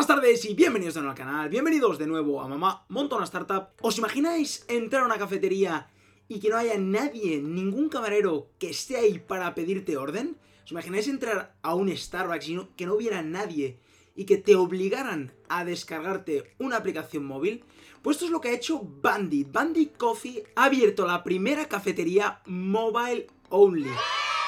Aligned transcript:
Buenas 0.00 0.16
tardes 0.16 0.46
y 0.46 0.54
bienvenidos 0.54 0.94
de 0.94 1.00
nuevo 1.02 1.10
al 1.10 1.18
canal, 1.18 1.50
bienvenidos 1.50 1.98
de 1.98 2.06
nuevo 2.06 2.40
a 2.40 2.48
Mamá 2.48 2.86
Montona 2.88 3.24
Startup. 3.24 3.68
¿Os 3.82 3.98
imagináis 3.98 4.64
entrar 4.66 5.02
a 5.02 5.04
una 5.04 5.18
cafetería 5.18 5.90
y 6.26 6.40
que 6.40 6.48
no 6.48 6.56
haya 6.56 6.78
nadie, 6.78 7.42
ningún 7.42 7.90
camarero 7.90 8.48
que 8.58 8.70
esté 8.70 8.96
ahí 8.96 9.18
para 9.18 9.54
pedirte 9.54 9.98
orden? 9.98 10.38
¿Os 10.64 10.70
imagináis 10.70 11.06
entrar 11.06 11.54
a 11.60 11.74
un 11.74 11.94
Starbucks 11.94 12.48
y 12.48 12.58
que 12.78 12.86
no 12.86 12.94
hubiera 12.94 13.20
nadie 13.20 13.78
y 14.16 14.24
que 14.24 14.38
te 14.38 14.56
obligaran 14.56 15.34
a 15.50 15.66
descargarte 15.66 16.54
una 16.58 16.78
aplicación 16.78 17.26
móvil? 17.26 17.62
Pues 18.00 18.16
esto 18.16 18.24
es 18.24 18.32
lo 18.32 18.40
que 18.40 18.48
ha 18.48 18.54
hecho 18.54 18.80
Bandit. 18.82 19.52
Bandit 19.52 19.98
Coffee 19.98 20.44
ha 20.56 20.64
abierto 20.64 21.06
la 21.06 21.22
primera 21.22 21.68
cafetería 21.68 22.40
mobile 22.46 23.26
only. 23.50 23.92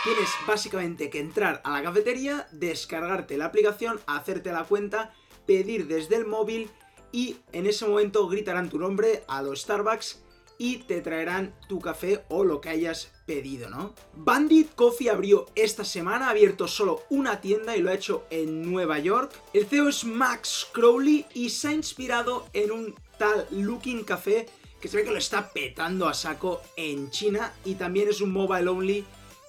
Tienes 0.03 0.31
básicamente 0.49 1.11
que 1.11 1.21
entrar 1.21 1.61
a 1.63 1.71
la 1.73 1.83
cafetería, 1.83 2.49
descargarte 2.53 3.37
la 3.37 3.45
aplicación, 3.45 4.01
hacerte 4.07 4.51
la 4.51 4.65
cuenta, 4.65 5.13
pedir 5.47 5.87
desde 5.87 6.17
el 6.17 6.27
móvil 6.27 6.71
y 7.13 7.37
en 7.53 7.67
ese 7.67 7.87
momento 7.87 8.27
gritarán 8.29 8.71
tu 8.71 8.79
nombre 8.79 9.23
a 9.29 9.43
los 9.43 9.63
Starbucks 9.63 10.23
y 10.59 10.79
te 10.79 11.01
traerán 11.01 11.55
tu 11.69 11.81
café 11.81 12.25
o 12.29 12.45
lo 12.45 12.61
que 12.61 12.69
hayas 12.69 13.11
pedido, 13.27 13.69
¿no? 13.69 13.95
Bandit 14.15 14.75
Coffee 14.75 15.11
abrió 15.11 15.47
esta 15.55 15.85
semana, 15.85 16.29
ha 16.29 16.31
abierto 16.31 16.69
solo 16.69 17.03
una 17.11 17.41
tienda 17.41 17.77
y 17.77 17.83
lo 17.83 17.91
ha 17.91 17.95
hecho 17.95 18.27
en 18.31 18.71
Nueva 18.71 18.99
York. 18.99 19.33
El 19.53 19.67
CEO 19.67 19.89
es 19.89 20.05
Max 20.05 20.69
Crowley 20.73 21.27
y 21.35 21.51
se 21.51 21.69
ha 21.69 21.73
inspirado 21.73 22.47
en 22.53 22.71
un 22.71 22.95
tal 23.19 23.47
Looking 23.51 24.05
Café 24.05 24.47
que 24.81 24.89
se 24.89 24.97
ve 24.97 25.05
que 25.05 25.11
lo 25.11 25.19
está 25.19 25.53
petando 25.53 26.09
a 26.09 26.15
saco 26.15 26.61
en 26.77 27.11
China 27.11 27.53
y 27.65 27.75
también 27.75 28.09
es 28.09 28.21
un 28.21 28.33
mobile 28.33 28.69
only 28.69 29.05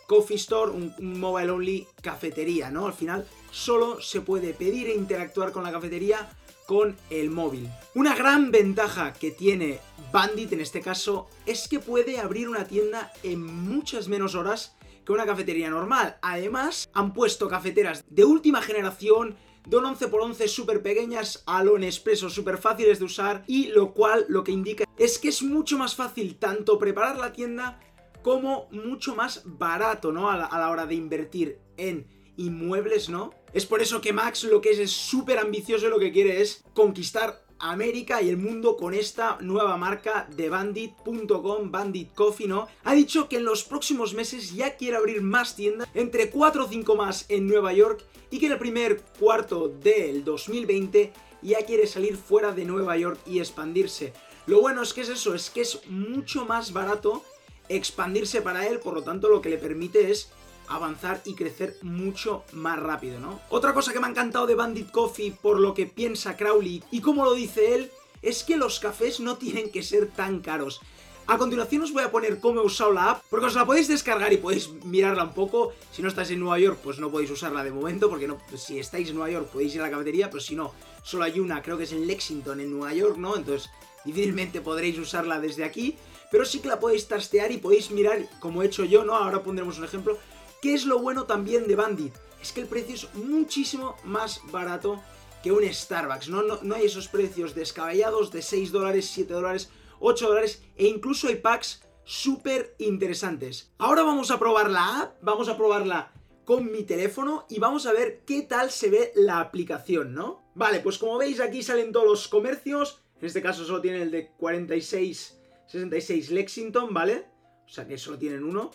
coffee 0.07 0.37
store, 0.37 0.71
un, 0.71 0.93
mobile 0.99 1.51
only 1.51 1.87
cafetería, 2.01 2.69
¿no? 2.69 2.85
Al 2.85 2.93
final 2.93 3.27
solo 3.51 4.01
se 4.01 4.21
puede 4.21 4.53
pedir 4.53 4.87
e 4.87 4.95
interactuar 4.95 5.51
con 5.51 5.63
la 5.63 5.71
cafetería 5.71 6.29
con 6.65 6.95
el 7.09 7.29
móvil. 7.29 7.69
Una 7.95 8.15
gran 8.15 8.51
ventaja 8.51 9.13
que 9.13 9.31
tiene 9.31 9.79
Bandit 10.11 10.53
en 10.53 10.61
este 10.61 10.81
caso 10.81 11.27
es 11.45 11.67
que 11.67 11.79
puede 11.79 12.19
abrir 12.19 12.47
una 12.47 12.65
tienda 12.65 13.11
en 13.21 13.43
muchas 13.43 14.07
menos 14.07 14.35
horas 14.35 14.75
que 15.05 15.11
una 15.11 15.25
cafetería 15.25 15.69
normal. 15.69 16.17
Además, 16.21 16.89
han 16.93 17.13
puesto 17.13 17.49
cafeteras 17.49 18.03
de 18.09 18.23
última 18.23 18.61
generación, 18.61 19.35
de 19.67 19.77
un 19.77 19.85
11x11 19.85 20.47
súper 20.47 20.81
pequeñas 20.81 21.43
a 21.45 21.63
lo 21.63 21.77
Nespresso, 21.77 22.29
súper 22.29 22.57
fáciles 22.57 22.99
de 22.99 23.05
usar 23.05 23.43
y 23.47 23.67
lo 23.67 23.93
cual 23.93 24.25
lo 24.27 24.43
que 24.43 24.51
indica 24.51 24.85
es 24.97 25.19
que 25.19 25.29
es 25.29 25.41
mucho 25.41 25.77
más 25.77 25.95
fácil 25.95 26.37
tanto 26.37 26.77
preparar 26.77 27.17
la 27.17 27.31
tienda 27.31 27.79
como 28.23 28.67
mucho 28.71 29.15
más 29.15 29.41
barato, 29.45 30.11
¿no? 30.11 30.31
A 30.31 30.37
la, 30.37 30.69
hora 30.69 30.85
de 30.85 30.95
invertir 30.95 31.59
en 31.77 32.07
inmuebles, 32.37 33.09
¿no? 33.09 33.31
Es 33.53 33.65
por 33.65 33.81
eso 33.81 34.01
que 34.01 34.13
Max 34.13 34.45
lo 34.45 34.61
que 34.61 34.71
es 34.71 34.91
súper 34.91 35.37
ambicioso 35.37 35.89
lo 35.89 35.99
que 35.99 36.11
quiere 36.11 36.41
es 36.41 36.63
conquistar 36.73 37.43
América 37.59 38.21
y 38.21 38.29
el 38.29 38.37
mundo 38.37 38.75
con 38.75 38.93
esta 38.93 39.37
nueva 39.39 39.77
marca 39.77 40.27
de 40.35 40.49
Bandit.com, 40.49 41.71
Bandit 41.71 42.13
Coffee, 42.13 42.47
¿no? 42.47 42.67
Ha 42.83 42.93
dicho 42.93 43.29
que 43.29 43.37
en 43.37 43.45
los 43.45 43.63
próximos 43.63 44.13
meses 44.13 44.53
ya 44.53 44.75
quiere 44.75 44.97
abrir 44.97 45.21
más 45.21 45.55
tiendas, 45.55 45.87
entre 45.93 46.29
4 46.29 46.65
o 46.65 46.67
5 46.67 46.95
más 46.95 47.25
en 47.29 47.47
Nueva 47.47 47.71
York, 47.73 48.03
y 48.31 48.39
que 48.39 48.47
en 48.47 48.53
el 48.53 48.57
primer 48.57 49.01
cuarto 49.19 49.67
del 49.67 50.23
2020 50.23 51.13
ya 51.41 51.63
quiere 51.65 51.87
salir 51.87 52.17
fuera 52.17 52.51
de 52.51 52.65
Nueva 52.65 52.97
York 52.97 53.19
y 53.25 53.39
expandirse. 53.39 54.13
Lo 54.45 54.59
bueno 54.59 54.81
es 54.81 54.93
que 54.93 55.01
es 55.01 55.09
eso, 55.09 55.35
es 55.35 55.49
que 55.49 55.61
es 55.61 55.87
mucho 55.87 56.45
más 56.45 56.73
barato 56.73 57.23
expandirse 57.69 58.41
para 58.41 58.67
él, 58.67 58.79
por 58.79 58.93
lo 58.93 59.03
tanto 59.03 59.29
lo 59.29 59.41
que 59.41 59.49
le 59.49 59.57
permite 59.57 60.11
es 60.11 60.29
avanzar 60.67 61.21
y 61.25 61.35
crecer 61.35 61.77
mucho 61.81 62.43
más 62.53 62.79
rápido, 62.79 63.19
¿no? 63.19 63.39
Otra 63.49 63.73
cosa 63.73 63.93
que 63.93 63.99
me 63.99 64.07
ha 64.07 64.09
encantado 64.09 64.47
de 64.47 64.55
Bandit 64.55 64.91
Coffee 64.91 65.31
por 65.31 65.59
lo 65.59 65.73
que 65.73 65.85
piensa 65.85 66.37
Crowley 66.37 66.83
y 66.91 67.01
como 67.01 67.25
lo 67.25 67.33
dice 67.33 67.75
él, 67.75 67.91
es 68.21 68.43
que 68.43 68.57
los 68.57 68.79
cafés 68.79 69.19
no 69.19 69.37
tienen 69.37 69.69
que 69.69 69.83
ser 69.83 70.07
tan 70.07 70.39
caros. 70.39 70.81
A 71.25 71.37
continuación 71.37 71.83
os 71.83 71.93
voy 71.93 72.03
a 72.03 72.11
poner 72.11 72.39
cómo 72.39 72.59
he 72.59 72.65
usado 72.65 72.91
la 72.91 73.11
app, 73.11 73.23
porque 73.29 73.45
os 73.45 73.55
la 73.55 73.65
podéis 73.65 73.87
descargar 73.87 74.33
y 74.33 74.37
podéis 74.37 74.69
mirarla 74.83 75.23
un 75.23 75.33
poco. 75.33 75.71
Si 75.91 76.01
no 76.01 76.09
estáis 76.09 76.29
en 76.31 76.39
Nueva 76.39 76.59
York, 76.59 76.79
pues 76.83 76.99
no 76.99 77.11
podéis 77.11 77.31
usarla 77.31 77.63
de 77.63 77.71
momento, 77.71 78.09
porque 78.09 78.27
no, 78.27 78.39
si 78.57 78.77
estáis 78.77 79.07
en 79.07 79.15
Nueva 79.15 79.31
York 79.31 79.47
podéis 79.47 79.73
ir 79.73 79.81
a 79.81 79.85
la 79.85 79.91
cafetería, 79.91 80.29
pero 80.29 80.41
si 80.41 80.55
no, 80.55 80.73
solo 81.01 81.23
hay 81.23 81.39
una, 81.39 81.61
creo 81.61 81.77
que 81.77 81.85
es 81.85 81.93
en 81.93 82.07
Lexington, 82.07 82.59
en 82.59 82.71
Nueva 82.71 82.93
York, 82.93 83.17
¿no? 83.17 83.37
Entonces 83.37 83.69
difícilmente 84.03 84.59
podréis 84.59 84.99
usarla 84.99 85.39
desde 85.39 85.63
aquí 85.63 85.95
pero 86.33 86.45
sí 86.45 86.61
que 86.61 86.67
la 86.67 86.79
podéis 86.79 87.07
trastear 87.07 87.51
y 87.51 87.57
podéis 87.57 87.91
mirar, 87.91 88.27
como 88.39 88.63
he 88.63 88.65
hecho 88.65 88.83
yo, 88.85 89.05
¿no? 89.05 89.13
Ahora 89.13 89.43
pondremos 89.43 89.77
un 89.77 89.83
ejemplo. 89.83 90.17
¿Qué 90.63 90.73
es 90.73 90.83
lo 90.83 90.97
bueno 90.97 91.25
también 91.25 91.67
de 91.67 91.75
Bandit? 91.75 92.15
Es 92.41 92.51
que 92.51 92.61
el 92.61 92.65
precio 92.65 92.95
es 92.95 93.13
muchísimo 93.13 93.97
más 94.03 94.41
barato 94.45 94.99
que 95.43 95.51
un 95.51 95.63
Starbucks, 95.63 96.29
¿no? 96.29 96.41
No, 96.41 96.73
hay 96.73 96.85
esos 96.85 97.07
precios 97.07 97.53
descabellados 97.53 98.31
de 98.31 98.41
6 98.41 98.71
dólares, 98.71 99.11
7 99.13 99.31
dólares, 99.31 99.69
8 99.99 100.27
dólares 100.27 100.63
e 100.75 100.87
incluso 100.87 101.27
hay 101.27 101.35
packs 101.35 101.83
súper 102.03 102.73
interesantes. 102.79 103.71
Ahora 103.77 104.01
vamos 104.01 104.31
a 104.31 104.39
probar 104.39 104.71
la 104.71 105.01
app, 105.01 105.17
vamos 105.21 105.49
a 105.49 105.55
probarla 105.55 106.13
con 106.45 106.71
mi 106.71 106.81
teléfono 106.81 107.45
y 107.47 107.59
vamos 107.59 107.85
a 107.85 107.93
ver 107.93 108.23
qué 108.25 108.41
tal 108.41 108.71
se 108.71 108.89
ve 108.89 109.11
la 109.13 109.39
aplicación, 109.39 110.15
¿no? 110.15 110.41
Vale, 110.55 110.79
pues 110.79 110.97
como 110.97 111.19
veis 111.19 111.39
aquí 111.39 111.61
salen 111.61 111.91
todos 111.91 112.07
los 112.07 112.27
comercios, 112.27 113.03
en 113.21 113.27
este 113.27 113.43
caso 113.43 113.65
solo 113.65 113.81
tiene 113.81 114.01
el 114.01 114.09
de 114.09 114.31
46 114.31 115.42
66 115.73 116.29
Lexington, 116.29 116.93
¿vale? 116.93 117.25
O 117.65 117.69
sea 117.69 117.87
que 117.87 117.97
solo 117.97 118.19
tienen 118.19 118.43
uno. 118.43 118.69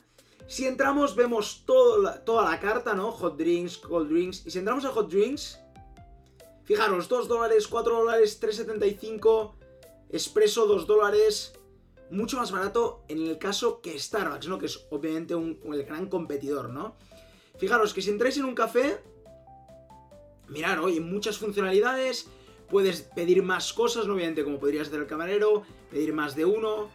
Si 0.48 0.66
entramos 0.66 1.14
vemos 1.14 1.64
toda 1.64 2.50
la 2.50 2.58
carta, 2.58 2.94
¿no? 2.94 3.12
Hot 3.12 3.38
drinks, 3.38 3.78
cold 3.78 4.10
drinks. 4.10 4.44
Y 4.46 4.50
si 4.50 4.58
entramos 4.58 4.84
a 4.84 4.88
hot 4.88 5.08
drinks, 5.08 5.60
fijaros, 6.64 7.08
2 7.08 7.28
dólares, 7.28 7.68
4 7.68 7.98
dólares, 7.98 8.40
3,75. 8.42 9.54
Espresso, 10.08 10.66
2 10.66 10.86
dólares. 10.88 11.52
Mucho 12.10 12.38
más 12.38 12.50
barato 12.50 13.04
en 13.06 13.24
el 13.28 13.38
caso 13.38 13.80
que 13.80 13.96
Starbucks, 13.96 14.48
¿no? 14.48 14.58
Que 14.58 14.66
es 14.66 14.84
obviamente 14.90 15.36
un, 15.36 15.60
el 15.72 15.84
gran 15.84 16.08
competidor, 16.08 16.70
¿no? 16.70 16.96
Fijaros 17.58 17.94
que 17.94 18.02
si 18.02 18.10
entráis 18.10 18.38
en 18.38 18.44
un 18.44 18.54
café, 18.56 19.00
mirad, 20.48 20.82
oye, 20.82 21.00
muchas 21.00 21.38
funcionalidades, 21.38 22.26
Puedes 22.70 23.02
pedir 23.02 23.42
más 23.42 23.72
cosas, 23.72 24.06
obviamente 24.06 24.44
como 24.44 24.58
podrías 24.58 24.88
hacer 24.88 25.00
el 25.00 25.06
camarero, 25.06 25.62
pedir 25.90 26.12
más 26.12 26.34
de 26.34 26.44
uno. 26.44 26.90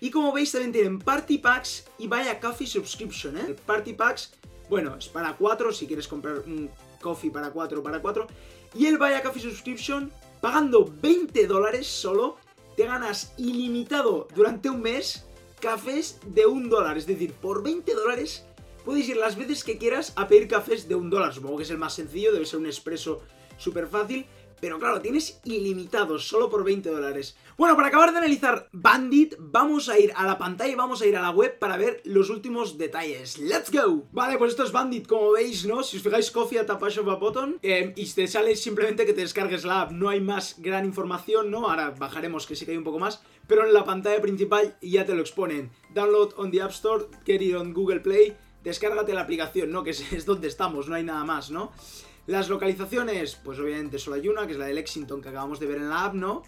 Y 0.00 0.10
como 0.10 0.32
veis 0.32 0.52
también 0.52 0.72
tienen 0.72 0.98
Party 0.98 1.38
Packs 1.38 1.86
y 1.98 2.06
Vaya 2.06 2.40
Coffee 2.40 2.66
Subscription, 2.66 3.36
¿eh? 3.36 3.56
Party 3.66 3.92
Packs, 3.92 4.32
bueno, 4.68 4.96
es 4.96 5.08
para 5.08 5.36
cuatro, 5.36 5.72
si 5.72 5.86
quieres 5.86 6.08
comprar 6.08 6.38
un 6.46 6.70
coffee 7.00 7.30
para 7.30 7.50
cuatro, 7.50 7.82
para 7.82 8.00
cuatro. 8.00 8.26
Y 8.74 8.86
el 8.86 8.98
Vaya 8.98 9.22
Coffee 9.22 9.42
Subscription, 9.42 10.10
pagando 10.40 10.90
20 11.02 11.46
dólares 11.46 11.86
solo, 11.86 12.36
te 12.76 12.86
ganas 12.86 13.34
ilimitado 13.36 14.28
durante 14.34 14.70
un 14.70 14.80
mes 14.80 15.26
cafés 15.60 16.18
de 16.26 16.46
un 16.46 16.70
dólar. 16.70 16.96
Es 16.96 17.06
decir, 17.06 17.34
por 17.34 17.62
20 17.62 17.94
dólares 17.94 18.46
puedes 18.84 19.08
ir 19.08 19.16
las 19.16 19.36
veces 19.36 19.64
que 19.64 19.76
quieras 19.76 20.12
a 20.16 20.28
pedir 20.28 20.48
cafés 20.48 20.88
de 20.88 20.94
un 20.94 21.10
dólar. 21.10 21.34
Supongo 21.34 21.58
que 21.58 21.64
es 21.64 21.70
el 21.70 21.78
más 21.78 21.94
sencillo, 21.94 22.32
debe 22.32 22.46
ser 22.46 22.58
un 22.58 22.66
expreso 22.66 23.22
súper 23.58 23.86
fácil. 23.86 24.26
Pero 24.60 24.78
claro, 24.78 25.00
tienes 25.00 25.40
ilimitados, 25.44 26.28
solo 26.28 26.50
por 26.50 26.64
20 26.64 26.90
dólares. 26.90 27.36
Bueno, 27.56 27.76
para 27.76 27.88
acabar 27.88 28.12
de 28.12 28.18
analizar 28.18 28.68
Bandit, 28.72 29.34
vamos 29.38 29.88
a 29.88 29.98
ir 29.98 30.12
a 30.16 30.26
la 30.26 30.38
pantalla 30.38 30.72
y 30.72 30.74
vamos 30.74 31.02
a 31.02 31.06
ir 31.06 31.16
a 31.16 31.22
la 31.22 31.30
web 31.30 31.58
para 31.58 31.76
ver 31.76 32.02
los 32.04 32.30
últimos 32.30 32.78
detalles. 32.78 33.38
¡Let's 33.38 33.70
go! 33.70 34.06
Vale, 34.12 34.38
pues 34.38 34.52
esto 34.52 34.64
es 34.64 34.72
Bandit, 34.72 35.06
como 35.06 35.32
veis, 35.32 35.66
¿no? 35.66 35.82
Si 35.82 35.96
os 35.96 36.02
fijáis, 36.02 36.30
Coffee 36.30 36.58
at 36.58 36.70
a 36.70 36.74
of 36.74 37.08
a 37.08 37.14
button. 37.14 37.58
Eh, 37.62 37.92
y 37.96 38.06
te 38.10 38.26
sale 38.26 38.56
simplemente 38.56 39.06
que 39.06 39.12
te 39.12 39.22
descargues 39.22 39.64
la 39.64 39.82
app. 39.82 39.92
No 39.92 40.08
hay 40.08 40.20
más 40.20 40.56
gran 40.58 40.84
información, 40.84 41.50
¿no? 41.50 41.68
Ahora 41.68 41.90
bajaremos 41.90 42.46
que 42.46 42.56
sí 42.56 42.64
que 42.64 42.72
hay 42.72 42.78
un 42.78 42.84
poco 42.84 42.98
más. 42.98 43.22
Pero 43.46 43.66
en 43.66 43.72
la 43.72 43.84
pantalla 43.84 44.20
principal 44.20 44.76
ya 44.80 45.04
te 45.04 45.14
lo 45.14 45.20
exponen. 45.20 45.70
Download 45.94 46.34
on 46.36 46.50
the 46.50 46.62
App 46.62 46.70
Store, 46.70 47.06
get 47.24 47.40
it 47.40 47.54
on 47.54 47.72
Google 47.72 48.00
Play. 48.00 48.36
Descárgate 48.62 49.14
la 49.14 49.22
aplicación, 49.22 49.70
¿no? 49.70 49.82
Que 49.82 49.90
es 49.90 50.26
donde 50.26 50.48
estamos, 50.48 50.88
no 50.88 50.94
hay 50.94 51.04
nada 51.04 51.24
más, 51.24 51.50
¿no? 51.50 51.72
Las 52.30 52.48
localizaciones, 52.48 53.34
pues 53.34 53.58
obviamente 53.58 53.98
solo 53.98 54.14
hay 54.14 54.28
una, 54.28 54.46
que 54.46 54.52
es 54.52 54.58
la 54.60 54.66
de 54.66 54.74
Lexington, 54.74 55.20
que 55.20 55.30
acabamos 55.30 55.58
de 55.58 55.66
ver 55.66 55.78
en 55.78 55.88
la 55.88 56.04
app, 56.04 56.14
¿no? 56.14 56.44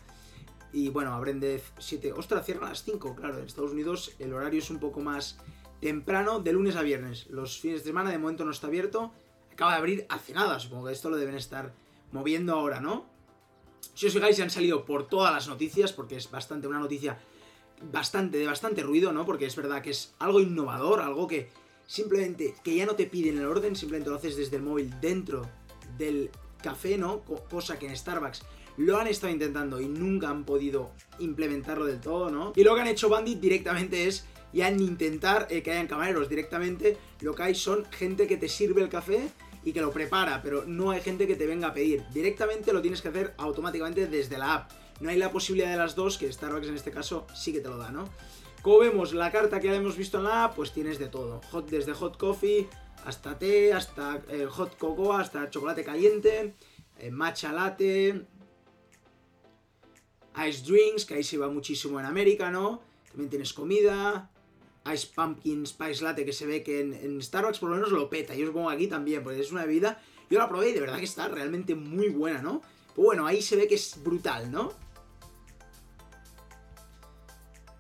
Y 0.73 0.90
bueno, 0.90 1.12
abren 1.12 1.40
de 1.40 1.61
7. 1.76 2.12
Ostras, 2.12 2.46
cierran 2.46 2.67
a 2.67 2.69
las 2.69 2.84
5, 2.84 3.17
claro. 3.17 3.37
En 3.37 3.46
Estados 3.46 3.73
Unidos 3.73 4.14
el 4.20 4.32
horario 4.32 4.61
es 4.61 4.70
un 4.70 4.79
poco 4.79 5.00
más 5.00 5.38
temprano, 5.81 6.38
de 6.38 6.52
lunes 6.52 6.76
a 6.76 6.82
viernes. 6.82 7.26
Los 7.31 7.58
fines 7.58 7.81
de 7.81 7.87
semana 7.87 8.12
de 8.12 8.19
momento 8.19 8.44
no 8.44 8.52
está 8.52 8.69
abierto. 8.69 9.12
Acaba 9.52 9.73
de 9.73 9.79
abrir 9.79 10.06
hace 10.08 10.32
nada, 10.32 10.61
supongo 10.61 10.87
que 10.87 10.93
esto 10.93 11.11
lo 11.11 11.17
deben 11.17 11.34
estar 11.34 11.75
moviendo 12.12 12.52
ahora, 12.55 12.81
¿no? 12.81 13.06
Si 13.94 14.06
os 14.06 14.12
fijáis, 14.12 14.38
han 14.38 14.50
salido 14.50 14.84
por 14.84 15.08
todas 15.08 15.34
las 15.34 15.49
noticias, 15.49 15.93
porque 15.93 16.14
es 16.14 16.31
bastante 16.31 16.69
una 16.69 16.79
noticia 16.79 17.19
bastante, 17.90 18.38
de 18.38 18.46
bastante 18.46 18.84
ruido, 18.84 19.12
¿no? 19.12 19.26
Porque 19.26 19.46
es 19.46 19.56
verdad 19.56 19.82
que 19.82 19.90
es 19.90 20.14
algo 20.20 20.38
innovador, 20.38 21.00
algo 21.00 21.26
que 21.26 21.49
simplemente, 21.88 22.55
que 22.62 22.76
ya 22.76 22.87
no 22.87 22.94
te 22.94 23.06
piden 23.06 23.38
el 23.38 23.46
orden, 23.46 23.75
simplemente 23.75 24.11
lo 24.11 24.17
haces 24.17 24.37
desde 24.37 24.58
el 24.58 24.62
móvil 24.62 24.94
dentro 25.00 25.43
del 25.99 26.31
café, 26.62 26.97
¿no? 26.97 27.23
cosa 27.50 27.79
que 27.79 27.87
en 27.87 27.97
Starbucks 27.97 28.43
lo 28.77 28.99
han 28.99 29.06
estado 29.06 29.33
intentando 29.33 29.81
y 29.81 29.87
nunca 29.87 30.31
han 30.31 30.44
podido 30.44 30.93
implementarlo 31.19 31.85
del 31.85 32.00
todo, 32.00 32.31
¿no? 32.31 32.53
Y 32.56 32.65
lo 32.65 32.75
que 32.75 32.81
han 32.81 32.87
hecho 32.87 33.09
Bandit 33.09 33.39
directamente 33.39 34.06
es 34.06 34.25
ya 34.53 34.69
en 34.69 34.81
intentar 34.81 35.47
eh, 35.50 35.62
que 35.62 35.73
hayan 35.73 35.87
camareros 35.87 36.29
directamente, 36.29 36.97
lo 37.21 37.35
que 37.35 37.43
hay 37.43 37.55
son 37.55 37.85
gente 37.91 38.27
que 38.27 38.37
te 38.37 38.49
sirve 38.49 38.83
el 38.83 38.89
café 38.89 39.29
y 39.65 39.73
que 39.73 39.81
lo 39.81 39.91
prepara, 39.93 40.43
pero 40.43 40.65
no 40.67 40.91
hay 40.91 41.00
gente 41.00 41.27
que 41.27 41.37
te 41.37 41.47
venga 41.47 41.69
a 41.69 41.75
pedir. 41.75 42.05
Directamente 42.12 42.73
lo 42.73 42.83
tienes 42.83 43.00
que 43.00 43.09
hacer 43.09 43.35
automáticamente 43.39 44.06
desde 44.06 44.39
la 44.39 44.55
app. 44.55 44.71
No 45.00 45.11
hay 45.11 45.17
la 45.17 45.31
posibilidad 45.31 45.71
de 45.71 45.77
las 45.77 45.94
dos, 45.94 46.19
que 46.19 46.33
Starbucks 46.33 46.69
en 46.69 46.77
este 46.77 46.91
caso 46.91 47.27
sí 47.35 47.53
que 47.53 47.61
te 47.61 47.69
lo 47.69 47.77
da, 47.77 47.91
¿no? 47.91 48.09
Como 48.61 48.79
vemos, 48.79 49.12
la 49.12 49.33
carta 49.33 49.59
que 49.59 49.69
ya 49.69 49.75
hemos 49.75 49.97
visto 49.97 50.19
en 50.19 50.25
la 50.25 50.44
app, 50.44 50.55
pues 50.55 50.73
tienes 50.73 50.99
de 50.99 51.09
todo. 51.09 51.41
Hot, 51.50 51.69
desde 51.69 51.94
hot 51.94 52.17
coffee 52.17 52.69
hasta 53.04 53.38
té, 53.38 53.72
hasta 53.72 54.22
eh, 54.28 54.46
hot 54.46 54.76
cocoa, 54.78 55.20
hasta 55.20 55.50
chocolate 55.50 55.84
caliente, 55.84 56.54
eh, 56.99 57.10
matcha 57.10 57.52
latte, 57.52 58.26
ice 60.49 60.62
drinks, 60.64 61.04
que 61.04 61.14
ahí 61.14 61.25
se 61.25 61.38
va 61.38 61.49
muchísimo 61.49 62.00
en 62.00 62.06
América, 62.06 62.50
¿no? 62.50 62.82
También 63.08 63.31
tienes 63.31 63.52
comida, 63.52 64.31
Ice 64.93 65.08
Pumpkin 65.14 65.66
Spice 65.66 66.02
Latte 66.02 66.25
que 66.25 66.32
se 66.32 66.46
ve 66.46 66.62
que 66.62 66.81
en, 66.81 67.22
Starbucks 67.22 67.58
por 67.58 67.70
lo 67.70 67.76
menos 67.76 67.93
lo 67.93 68.08
peta. 68.10 68.34
Yo 68.34 68.46
os 68.46 68.52
pongo 68.52 68.70
aquí 68.70 68.87
también, 68.87 69.22
porque 69.22 69.40
es 69.40 69.52
una 69.52 69.64
bebida. 69.64 70.00
Yo 70.31 70.38
la 70.38 70.48
probé 70.48 70.70
y 70.70 70.72
de 70.72 70.81
verdad 70.81 70.98
que 70.98 71.05
está 71.05 71.28
realmente 71.28 71.75
muy 71.75 72.08
buena, 72.08 72.43
¿no? 72.43 72.62
Pues 72.94 73.06
bueno, 73.06 73.26
ahí 73.26 73.43
se 73.43 73.56
ve 73.56 73.69
que 73.69 73.75
es 73.75 74.02
brutal, 74.02 74.50
¿no? 74.50 74.72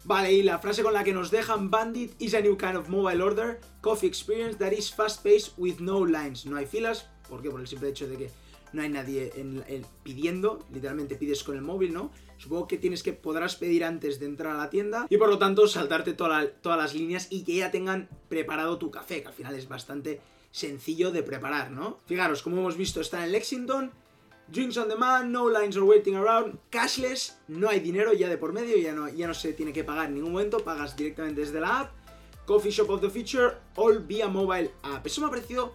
Vale, 0.04 0.32
y 0.32 0.42
la 0.42 0.58
frase 0.58 0.82
con 0.82 0.92
la 0.92 1.04
que 1.04 1.12
nos 1.12 1.30
dejan 1.30 1.70
Bandit 1.70 2.20
is 2.20 2.34
a 2.34 2.40
new 2.40 2.56
kind 2.56 2.76
of 2.76 2.88
mobile 2.88 3.22
order, 3.22 3.60
coffee 3.82 4.06
experience 4.06 4.56
that 4.56 4.72
is 4.72 4.90
fast 4.90 5.22
paced 5.22 5.52
with 5.58 5.80
no 5.80 6.06
lines. 6.06 6.46
No 6.46 6.56
hay 6.56 6.64
filas, 6.64 7.10
¿por 7.28 7.42
qué? 7.42 7.50
Por 7.50 7.60
el 7.60 7.66
simple 7.66 7.90
hecho 7.90 8.08
de 8.08 8.16
que 8.16 8.30
no 8.72 8.80
hay 8.80 8.88
nadie 8.88 9.30
pidiendo, 10.02 10.64
literalmente 10.72 11.16
pides 11.16 11.44
con 11.44 11.56
el 11.56 11.62
móvil, 11.62 11.92
¿no? 11.92 12.10
Supongo 12.38 12.66
que 12.66 12.78
tienes 12.78 13.02
que 13.02 13.12
podrás 13.12 13.56
pedir 13.56 13.84
antes 13.84 14.18
de 14.18 14.24
entrar 14.26 14.54
a 14.54 14.58
la 14.58 14.70
tienda 14.70 15.06
y 15.10 15.18
por 15.18 15.28
lo 15.28 15.38
tanto 15.38 15.68
saltarte 15.68 16.14
todas 16.14 16.48
las 16.64 16.94
líneas 16.94 17.26
y 17.28 17.44
que 17.44 17.56
ya 17.56 17.70
tengan 17.70 18.08
preparado 18.30 18.78
tu 18.78 18.90
café, 18.90 19.20
que 19.20 19.28
al 19.28 19.34
final 19.34 19.54
es 19.56 19.68
bastante 19.68 20.20
sencillo 20.50 21.10
de 21.10 21.22
preparar, 21.22 21.70
¿no? 21.70 21.98
Fijaros, 22.06 22.42
como 22.42 22.58
hemos 22.58 22.76
visto, 22.76 23.00
está 23.00 23.24
en 23.24 23.32
Lexington, 23.32 23.92
Drinks 24.48 24.76
on 24.76 24.88
demand, 24.88 25.30
no 25.30 25.48
lines 25.48 25.76
or 25.76 25.84
waiting 25.84 26.16
around, 26.16 26.58
cashless, 26.70 27.38
no 27.48 27.68
hay 27.68 27.80
dinero 27.80 28.12
ya 28.12 28.28
de 28.28 28.38
por 28.38 28.52
medio, 28.52 28.76
ya 28.76 28.92
no, 28.92 29.08
ya 29.08 29.26
no 29.26 29.34
se 29.34 29.52
tiene 29.52 29.72
que 29.72 29.84
pagar 29.84 30.06
en 30.08 30.14
ningún 30.14 30.32
momento, 30.32 30.58
pagas 30.58 30.96
directamente 30.96 31.42
desde 31.42 31.60
la 31.60 31.80
app. 31.80 32.01
Coffee 32.46 32.70
Shop 32.70 32.90
of 32.90 33.00
the 33.00 33.10
Future, 33.10 33.58
all 33.76 33.98
via 34.00 34.28
mobile 34.28 34.70
app. 34.82 35.06
Eso 35.06 35.20
me 35.20 35.26
ha 35.28 35.30
parecido 35.30 35.74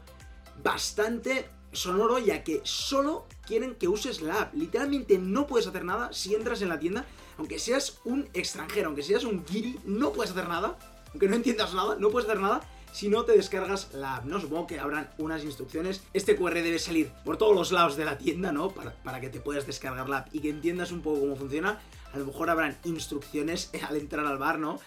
bastante 0.63 1.49
sonoro 1.71 2.19
ya 2.19 2.43
que 2.43 2.61
solo 2.63 3.27
quieren 3.45 3.75
que 3.75 3.87
uses 3.87 4.21
la 4.21 4.41
app. 4.41 4.53
Literalmente 4.53 5.17
no 5.17 5.47
puedes 5.47 5.67
hacer 5.67 5.83
nada 5.83 6.11
si 6.13 6.35
entras 6.35 6.61
en 6.61 6.69
la 6.69 6.79
tienda, 6.79 7.05
aunque 7.37 7.59
seas 7.59 7.99
un 8.05 8.27
extranjero, 8.33 8.87
aunque 8.87 9.03
seas 9.03 9.23
un 9.23 9.45
giri, 9.45 9.79
no 9.85 10.11
puedes 10.11 10.31
hacer 10.31 10.47
nada, 10.47 10.77
aunque 11.11 11.27
no 11.27 11.35
entiendas 11.35 11.73
nada, 11.73 11.95
no 11.99 12.09
puedes 12.09 12.27
hacer 12.29 12.41
nada 12.41 12.61
si 12.91 13.09
no 13.09 13.25
te 13.25 13.33
descargas 13.33 13.93
la 13.93 14.15
app, 14.15 14.25
¿no? 14.25 14.39
Supongo 14.39 14.65
que 14.65 14.79
habrán 14.79 15.09
unas 15.19 15.43
instrucciones. 15.43 16.01
Este 16.13 16.35
QR 16.35 16.53
debe 16.53 16.79
salir 16.79 17.11
por 17.23 17.37
todos 17.37 17.55
los 17.55 17.71
lados 17.71 17.95
de 17.95 18.05
la 18.05 18.17
tienda, 18.17 18.51
¿no? 18.51 18.69
Para, 18.71 18.95
para, 19.03 19.21
que 19.21 19.29
te 19.29 19.39
puedas 19.39 19.67
descargar 19.67 20.09
la 20.09 20.19
app 20.19 20.33
y 20.33 20.39
que 20.39 20.49
entiendas 20.49 20.91
un 20.91 21.01
poco 21.01 21.19
cómo 21.19 21.35
funciona. 21.35 21.79
A 22.13 22.17
lo 22.17 22.25
mejor 22.25 22.49
habrán 22.49 22.77
instrucciones 22.85 23.69
al 23.87 23.97
entrar 23.97 24.25
al 24.25 24.39
bar, 24.39 24.57
¿no? 24.57 24.79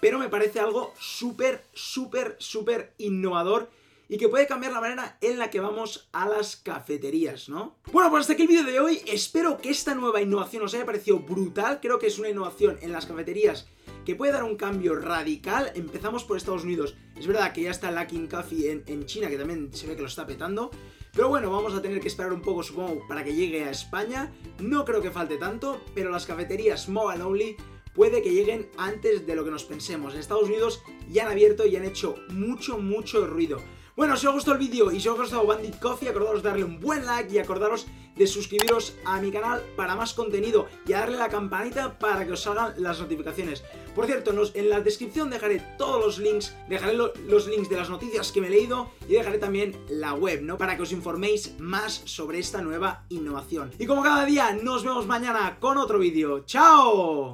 Pero 0.00 0.18
me 0.18 0.28
parece 0.28 0.60
algo 0.60 0.94
súper, 0.98 1.64
súper, 1.72 2.36
súper 2.38 2.94
innovador 2.98 3.70
y 4.10 4.18
que 4.18 4.28
puede 4.28 4.48
cambiar 4.48 4.72
la 4.72 4.80
manera 4.80 5.16
en 5.20 5.38
la 5.38 5.50
que 5.50 5.60
vamos 5.60 6.08
a 6.12 6.28
las 6.28 6.56
cafeterías, 6.56 7.48
¿no? 7.48 7.76
Bueno, 7.92 8.10
pues 8.10 8.22
hasta 8.22 8.32
aquí 8.32 8.42
el 8.42 8.48
vídeo 8.48 8.64
de 8.64 8.80
hoy. 8.80 9.00
Espero 9.06 9.58
que 9.58 9.70
esta 9.70 9.94
nueva 9.94 10.20
innovación 10.20 10.64
os 10.64 10.74
haya 10.74 10.84
parecido 10.84 11.20
brutal. 11.20 11.78
Creo 11.80 12.00
que 12.00 12.08
es 12.08 12.18
una 12.18 12.28
innovación 12.28 12.76
en 12.82 12.90
las 12.90 13.06
cafeterías 13.06 13.68
que 14.04 14.16
puede 14.16 14.32
dar 14.32 14.42
un 14.42 14.56
cambio 14.56 14.96
radical. 14.96 15.70
Empezamos 15.76 16.24
por 16.24 16.36
Estados 16.36 16.64
Unidos. 16.64 16.96
Es 17.16 17.28
verdad 17.28 17.52
que 17.52 17.62
ya 17.62 17.70
está 17.70 17.92
Luckin 17.92 18.26
Coffee 18.26 18.82
en, 18.84 19.06
China, 19.06 19.28
que 19.28 19.36
también 19.36 19.72
se 19.72 19.86
ve 19.86 19.94
que 19.94 20.02
lo 20.02 20.08
está 20.08 20.26
petando. 20.26 20.72
Pero 21.12 21.28
bueno, 21.28 21.48
vamos 21.52 21.74
a 21.74 21.82
tener 21.82 22.00
que 22.00 22.08
esperar 22.08 22.32
un 22.32 22.42
poco, 22.42 22.64
supongo, 22.64 23.06
para 23.06 23.22
que 23.22 23.34
llegue 23.34 23.62
a 23.62 23.70
España. 23.70 24.32
No 24.58 24.84
creo 24.84 25.00
que 25.00 25.12
falte 25.12 25.36
tanto, 25.36 25.80
pero 25.94 26.10
las 26.10 26.26
cafeterías 26.26 26.88
mobile 26.88 27.22
only 27.22 27.56
puede 27.94 28.22
que 28.22 28.30
lleguen 28.30 28.68
antes 28.76 29.26
de 29.26 29.34
lo 29.34 29.44
que 29.44 29.50
nos 29.50 29.64
pensemos. 29.64 30.14
En 30.14 30.20
Estados 30.20 30.48
Unidos 30.48 30.82
ya 31.10 31.24
han 31.24 31.32
abierto 31.32 31.66
y 31.66 31.76
han 31.76 31.84
hecho 31.84 32.16
mucho, 32.28 32.78
mucho 32.78 33.26
ruido. 33.26 33.58
Bueno, 33.96 34.16
si 34.16 34.26
os 34.26 34.32
gustó 34.32 34.52
el 34.52 34.58
vídeo 34.58 34.90
y 34.90 35.00
si 35.00 35.08
os 35.08 35.18
ha 35.18 35.22
gustado 35.22 35.46
Bandit 35.46 35.78
Coffee, 35.78 36.08
acordaros 36.08 36.42
de 36.42 36.48
darle 36.48 36.64
un 36.64 36.80
buen 36.80 37.04
like 37.04 37.34
y 37.34 37.38
acordaros 37.38 37.86
de 38.16 38.26
suscribiros 38.26 38.94
a 39.04 39.20
mi 39.20 39.30
canal 39.30 39.62
para 39.76 39.94
más 39.94 40.14
contenido 40.14 40.68
y 40.86 40.92
a 40.92 41.00
darle 41.00 41.18
la 41.18 41.28
campanita 41.28 41.98
para 41.98 42.26
que 42.26 42.32
os 42.32 42.40
salgan 42.40 42.74
las 42.78 43.00
notificaciones. 43.00 43.62
Por 43.94 44.06
cierto, 44.06 44.32
en 44.54 44.70
la 44.70 44.80
descripción 44.80 45.28
dejaré 45.30 45.62
todos 45.76 46.04
los 46.04 46.18
links, 46.18 46.54
dejaré 46.68 46.94
los 46.94 47.46
links 47.46 47.68
de 47.68 47.76
las 47.76 47.90
noticias 47.90 48.32
que 48.32 48.40
me 48.40 48.46
he 48.46 48.50
leído 48.50 48.90
y 49.08 49.14
dejaré 49.14 49.38
también 49.38 49.76
la 49.88 50.14
web, 50.14 50.42
¿no? 50.42 50.56
Para 50.56 50.76
que 50.76 50.82
os 50.82 50.92
informéis 50.92 51.58
más 51.58 52.02
sobre 52.04 52.38
esta 52.38 52.62
nueva 52.62 53.04
innovación. 53.08 53.70
Y 53.78 53.86
como 53.86 54.02
cada 54.02 54.24
día, 54.24 54.52
nos 54.62 54.84
vemos 54.84 55.06
mañana 55.06 55.58
con 55.60 55.78
otro 55.78 55.98
vídeo. 55.98 56.44
¡Chao! 56.46 57.28